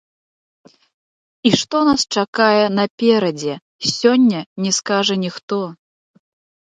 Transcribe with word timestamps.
І 1.49 1.51
што 1.61 1.77
нас 1.89 2.01
чакае 2.21 2.65
наперадзе, 2.79 3.53
сёння 3.97 4.39
не 4.67 4.71
скажа 4.79 5.15
ніхто. 5.29 5.61